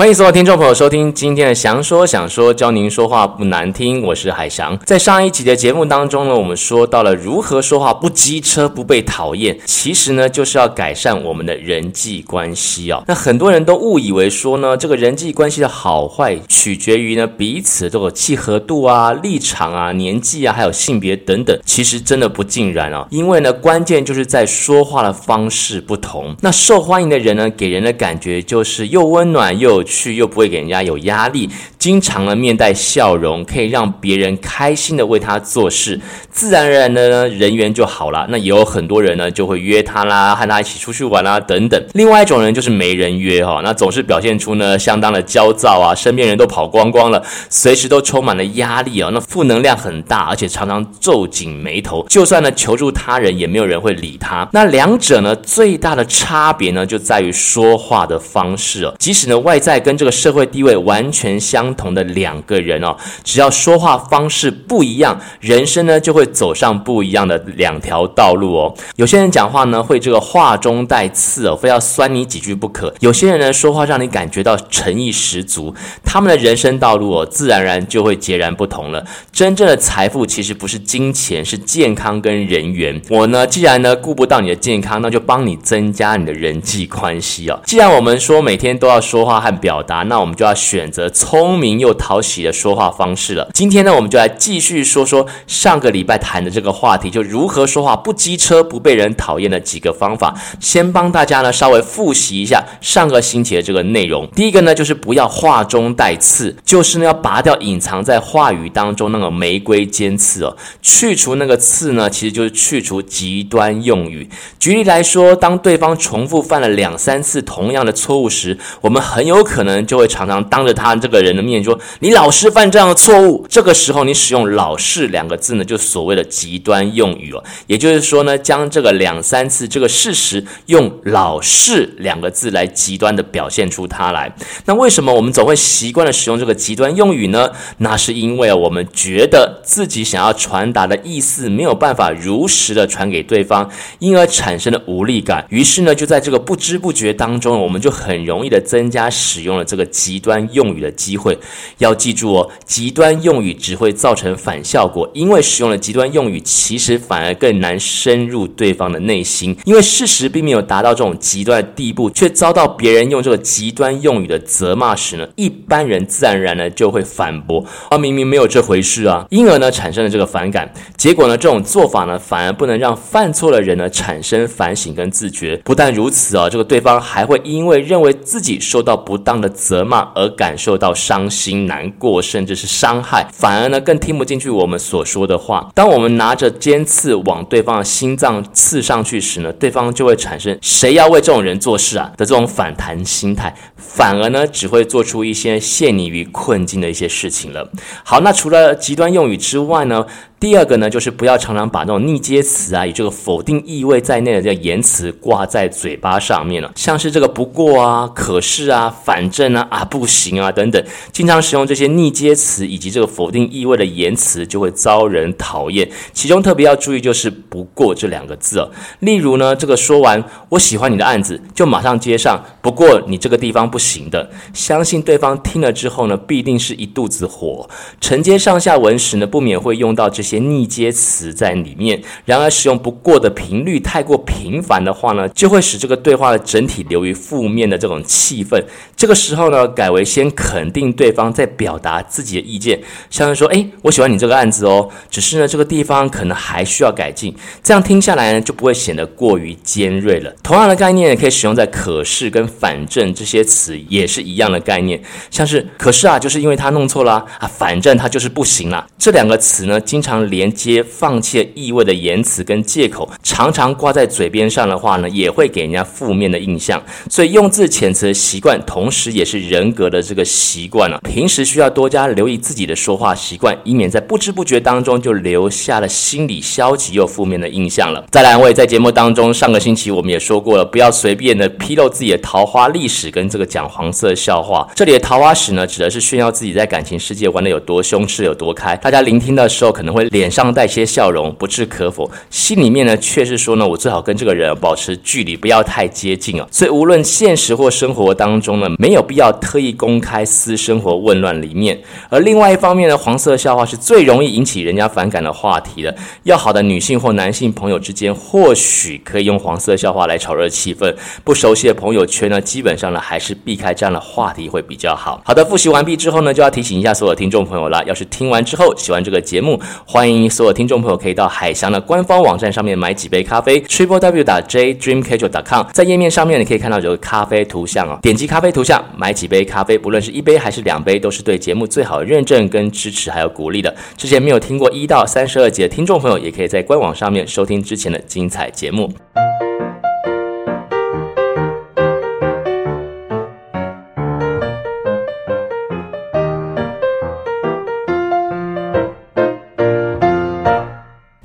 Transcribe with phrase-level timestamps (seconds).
[0.00, 4.02] 欢迎所有听众朋友收听今天的祥说想说，教您说话不难听。
[4.02, 4.78] 我是海翔。
[4.86, 9.58] 在上一集的节目当中呢，我们说到了如何说话不机车、不被讨厌。
[9.66, 13.04] 其实呢，就是要改善我们的人际关系、哦。
[13.06, 21.54] 那很多人都误以为说呢，这个人际关系的好坏取决于呢彼此这个契合度啊、立场啊、年纪啊，还有性别等等。
[21.66, 26.34] 其实真的不尽然啊、因为呢，关键就是在说话的方式不同。
[26.40, 38.26] 那受欢迎的人呢，给人的感觉就是又温暖又去又不会给人家有压力，经常呢面带笑容，可以让别人开心的为他做事，自然而然的呢人缘就好了。
[38.30, 41.84] 那也有很多人呢就会约他啦，和他一起出去玩啦等等。
[41.94, 54.48] 另外一种人就是没人约哈，那总是表现出呢相当的焦躁啊，身边人都跑光光了，随时都充满了压力啊，那负能量很大，而且常常皱紧眉头，就算呢求助他人也没有人会理他。
[54.52, 60.10] 那两者呢最大的差别呢就在于说话的方式哦，即使呢外在跟这个。
[60.20, 68.74] 社会地位完全相同的两个人哦，只要说话方式不一样，人生呢就会走上不一样的两条道路哦。
[68.96, 79.02] 有些人讲话呢会这个话中带刺哦，非要酸你几句不可；有些人呢说话让你感觉到诚意十足，他们的人生道路哦，自然而然就会截然不同了。
[79.32, 83.00] 真正的财富其实不是金钱，是健康跟人缘。
[83.08, 87.58] 我呢，既然呢顾不到你的健康，那就帮你增加你的人际关系哦。
[87.64, 90.02] 既然我们说每天都要说话和表达。
[90.04, 93.48] 那我们就要选择聪明又讨喜的说话方式了。
[93.52, 100.34] 今天呢，我们就来继续说说上个礼拜谈的这个话题，就如何说话不机车、不被人讨厌的几个方法。
[100.58, 104.26] 先帮大家呢稍微复习一下上个星期的这个内容。
[104.34, 114.28] 第一个呢，就是不要话中带刺，就是呢要拔掉隐藏在话语当中那个玫瑰尖刺哦，去除那个刺呢，其实就是去除极端用语。
[114.58, 127.42] 举例来说，当对方重复犯了两三次同样的错误时，我们很有可能就会常常当着他这个人的面说：“你老是犯这样的错误。”这个时候，你使用“老是”两个字呢，就所谓的极端用语哦。
[127.66, 134.32] 也就是说呢，将这个两三次这个事实用“老是”两个字来极端的表现出它来。
[134.66, 137.50] 那为什么我们总会习惯的使用这个极端用语呢？
[137.78, 143.68] 那是因为我们觉得自己想要传达的意思没有办法如实的传给对方，
[143.98, 145.44] 因而产生了无力感。
[145.48, 149.86] 于是呢，就在这个不知不觉当中，我们就很容易的增加使使用了这个。
[149.90, 151.36] 极端用语的机会，
[151.78, 159.54] 要记住哦，极端用语只会造成反效果，因为使用了极端用语，其实反而更难深入对方的内心。
[159.64, 170.72] 因为事实并没有达到这种极端的地步，却遭到别人用这个极端用语的责骂时呢，一般人自然而然呢就会反驳，啊，明明没有这回事啊，因而呢产生了这个反感。
[170.96, 175.60] 结果呢，这种做法呢，反而不能让犯错的人呢产生反省跟自觉。
[175.62, 179.90] 不但如此啊，这个对方还会因为认为自己受到不当的责骂。
[179.90, 185.68] 骂而感受到伤心难过，甚至是伤害，反而呢更听不进去我们所说的话。
[185.74, 197.68] 当我们拿着尖刺往对方的心脏刺上去时呢，对方就会产生“谁要为这种人做事啊”的这种反弹心态，反而呢只会做出一些陷你于困境的一些事情了。
[198.04, 200.06] 好，那除了极端用语之外呢？
[200.38, 210.82] 第二个呢，就是不要常常把那种逆接词啊，以这个否定意味在内的这个言辞挂在嘴巴上面了，像是这个不过啊、可是啊、反反正啊、啊不行啊等等，
[211.12, 215.86] 经常使用这些逆接词以及这个否定意味的言辞，就会遭人讨厌。
[216.14, 218.70] 其中特别要注意就是“不过”这两个字哦。
[219.00, 227.68] 例如呢，这个说完我喜欢你的案子，就马上接上“不过你这个地方不行的”，相信对方听了之后呢，必定是一肚子火。
[228.00, 230.38] 承接上下文时呢，不免会用到这些。
[230.38, 238.64] 逆接词在里面，然而使用不过的频率太过频繁的话呢，就会使这个对话的整体流于负面的这种气氛。
[238.96, 250.32] 这这时候呢，改为先肯定对方，再表达自己的意见，像是说：“哎，我喜欢你这个案子哦，只是呢这个地方可能还需要改进。”这样听下来呢，就不会显得过于尖锐了。
[250.44, 260.20] 同样的概念也可以使用在“可是”跟“反正”这些词，也是一样的概念，像是“可是啊，就是因为他弄错了啊，反正他就是不行啦。”这两个词呢，经常。
[260.30, 266.80] 连接放弃意味的言辞跟借口，常常挂在嘴边上的话呢，也会给人家负面的印象。
[267.08, 270.98] 所以用字遣词的习惯，同时也是人格的这个习惯了。
[271.04, 278.04] 平时需要多加留意自己的说话习惯，以免在不知不觉当中就留下了心理消极又负面的印象了。
[278.10, 284.68] 再来，我也在节目当中，上个星期我们也说过了，不要随便的披露自己的桃花历史跟这个讲黄色笑话。
[284.74, 288.76] 这里的桃花史呢，指的是炫耀自己在感情世界玩得有多凶，吃有多开。
[288.76, 290.00] 大家聆听的时候可能会。
[290.10, 296.44] 脸上带些笑容，不置可否；心里面呢，却是说呢，我最好跟这个人保持距离，不要太接近啊。
[296.50, 301.78] 所以，无论现实或生活当中呢，没没有必要特意公开私生活混乱里面。
[302.08, 305.94] 而另外一方面呢，黄色笑话是最容易引起人家反感的话题的。
[306.24, 310.92] 要好的女性或男性朋友之间，或许可以用黄色笑话来炒热气氛。
[311.22, 315.22] 不熟悉的朋友圈呢，基本上呢还是避开这样的话题会比较好。
[315.24, 317.84] 好的，复习完毕之后呢，就要提醒一下所有听众朋友了。
[317.84, 333.74] 要是听完之后喜欢这个节目，欢迎所有听众朋友可以到海翔的官方网站上面买几杯咖啡，triple w 打 j dreamcasual.com，在页面上面你可以看到有个咖啡图像哦，点击咖啡图像买几杯咖啡，不论是一杯还是两杯，都是对节目最好的认证跟支持还有鼓励的。
[333.96, 338.92] 之前没有听过一到三十二集的听众朋友，也可以在官网上面收听之前的精彩节目。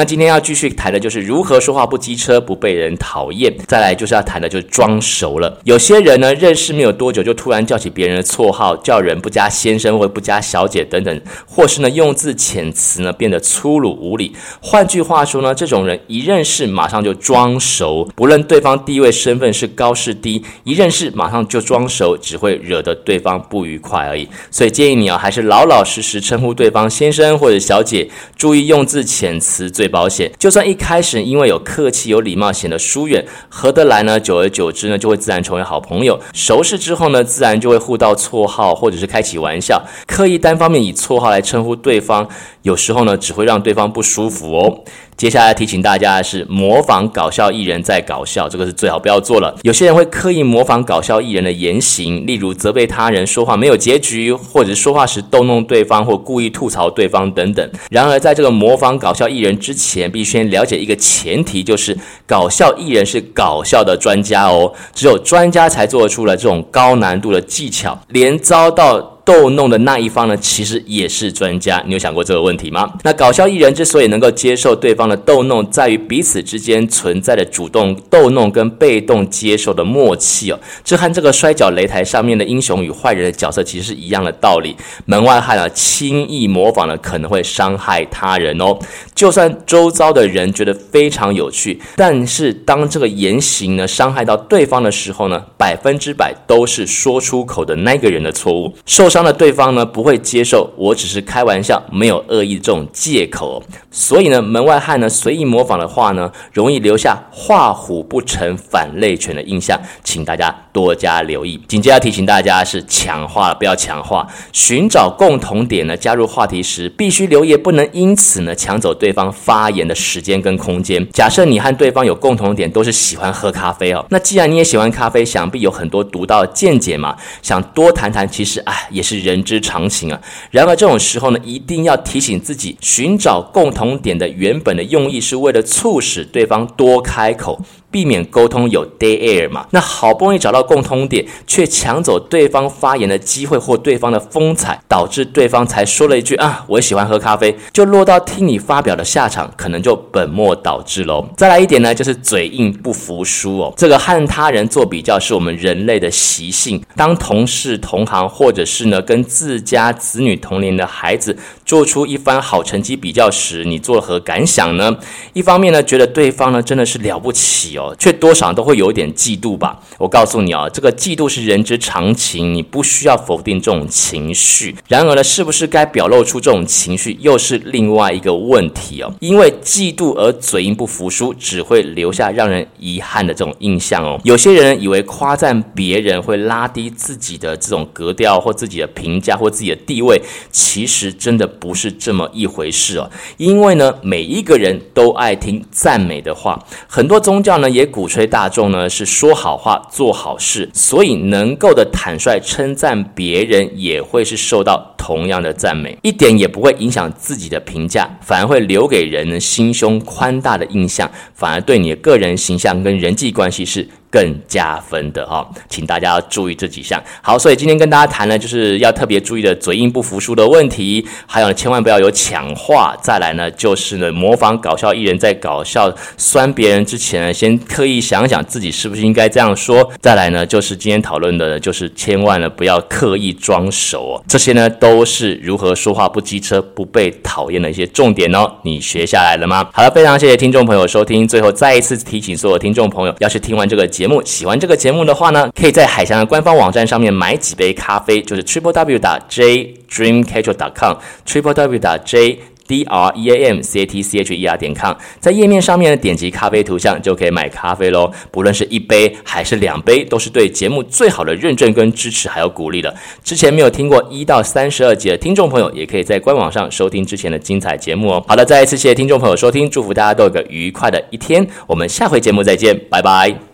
[0.00, 3.54] 那今天要继续谈的就是如何说话不机车，不被人讨厌。
[3.66, 5.60] 再来就是要谈的就是装熟了。
[5.64, 14.34] 有些人呢，认识没有多久就突然叫起别人的绰号，叫人不加先生或不加小姐等等，或是呢用字遣词呢变得粗鲁无礼。
[14.62, 24.26] 换句话说呢，这种人一认识马上就装熟，不论对方地位身份是高是低，一认识马上就装熟，只会惹得对方不愉快而已。
[24.50, 36.18] 所以建议你啊，还是老老实实称呼对方先生或者小姐，注意用字遣词最保险，就算一开始因为有客气、有礼貌，显得疏远，合得来呢，久而久之呢，就会自然成为好朋友。
[36.32, 39.82] 熟识之后呢，自然就会互道绰号，或者是开起玩笑。
[40.06, 42.28] 刻意单方面以绰号来称呼对方，
[42.62, 44.84] 有时候呢，只会让对方不舒服哦。
[45.20, 49.54] 接下来提醒大家的是，模仿搞笑艺人在搞笑，这个是最好不要做了。
[49.64, 57.70] 有些人会刻意模仿搞笑艺人的言行，例如责备他人说话没有结局，或者说话时逗弄对方，或故意吐槽对方等等。
[57.90, 61.94] 然而，在这个模仿搞笑艺人之前，必须先了解一个前提，就是
[62.26, 71.82] 搞笑艺人是搞笑的专家哦，只有专家才做出了这种高难度的技巧，连遭到逗弄的那一方呢，其实也是专家。
[71.86, 72.92] 你有想过这个问题吗？
[73.02, 80.58] 那搞笑艺人之所以能够接受对方的逗弄，在于彼此之间存在的主动逗弄跟被动接受的默契哦。
[80.82, 84.76] 这和这个摔角擂台上面的英雄与坏人的角色其实是一样的道理。
[85.04, 88.78] 门外汉啊，轻易模仿了可能会伤害他人哦。
[89.14, 98.74] 就算周遭的人觉得非常有趣，但是当这个言行呢伤害到对方的时候呢，百分之百都是说出口的那个人的错误。
[98.86, 99.20] 受伤。
[99.22, 111.60] 了对方呢，不会接受，我只是开玩笑，没有恶意这种借口，所以呢，门外汉呢随意模仿的话呢，容易留下画虎不成反类犬的印象，请大家多加留意。
[111.68, 121.06] 紧接着提醒大家是强化，不要强化，寻找共同点呢，加入话题时必须留意，不能因此呢抢走对方发言的时间跟空间。
[121.12, 129.02] 假设你和对方有共同点，都是喜欢喝咖啡哦，那既然你也喜欢咖啡，想必有很多独到的见解嘛，想多谈谈，其实哎也。
[129.02, 130.20] 是人之常情啊。
[130.52, 137.60] 然而这种时候呢，一定要提醒自己，寻找共同点的原本的用意是为了促使对方多开口。
[137.90, 151.28] 避免沟通有 day air 嘛，那好不容易找到共通点，却抢走对方发言的机会或对方的风采，导致对方才说了一句啊，我喜欢喝咖啡，就落到听你发表的下场，可能就本末倒置喽。
[151.36, 156.80] 再来一点呢，就是嘴硬不服输哦，这个和他人做比较是我们人类的习性。
[156.94, 164.96] 当同事、同行，或者是呢跟自家子女同龄的孩子做出一番好成绩比较时，你作何感想呢？
[165.32, 167.79] 一方面呢，觉得对方呢真的是了不起。
[167.98, 169.80] 却多少都会有一点嫉妒吧。
[169.98, 174.76] 我告诉你啊，这个嫉妒是人之常情，你不需要否定这种情绪。
[174.88, 179.12] 然而呢，是不是该表露出这种情绪，又是另外一个问题哦。
[179.20, 184.20] 因为嫉妒而嘴硬不服输，只会留下让人遗憾的这种印象哦。
[184.24, 190.20] 有些人以为夸赞别人会拉低自己的这种格调或自己的评价或自己的地位，
[190.50, 193.10] 其实真的不是这么一回事哦。
[193.36, 197.69] 因为呢，每一个人都爱听赞美的话，很多宗教呢。
[197.72, 213.88] 也鼓吹大众呢是说好话、做好事，所以能够的坦率称赞别人，也会是受到同样的赞美，一点也不会影响自己的评价，反而会留给人呢心胸宽大的印象，反而对你的个人形象跟人际关系是。
[214.10, 217.02] 更加分的哈，请大家要注意这几项。
[217.22, 222.96] 好，所以今天跟大家谈呢，就是要特别注意的嘴硬不服输的问题，还有，千万不要有抢话。
[223.00, 229.88] 再来呢，就是呢，模仿搞笑艺人，在搞笑酸别人之前呢，先刻意想想自己是不是应该这样说。
[230.00, 234.24] 再来呢，就是今天讨论的，就是千万呢不要刻意装熟哦。
[234.26, 238.50] 这些呢，都是如何说话不机车、不被讨厌的一些重点哦。
[238.62, 239.68] 你学下来了吗？
[239.72, 241.28] 好了，非常谢谢听众朋友收听。
[241.28, 244.22] 最后再一次提醒所有听众朋友，要是听完这个节节目。
[244.24, 253.52] 喜欢这个节目的话呢，可以在海翔的官方网站上面买几杯咖啡，就是 triple w 打 j dreamcatcher dot com triple w 打 j d r e a
[253.52, 258.10] m c a t c h e r 点 com，在页面上面呢点击咖啡图像就可以买咖啡喽。
[258.30, 262.94] 不论是一杯还是两杯，都是对节目最好的认证跟支持，还有鼓励了。
[263.22, 268.24] 之前没有听过一到三十二集的听众朋友，也可以在官网上收听之前的精彩节目哦。
[268.26, 271.46] 好的，再一次谢谢听众朋友收听，祝福大家都有个愉快的一天。
[271.66, 273.49] 我们下回节目再见，拜拜。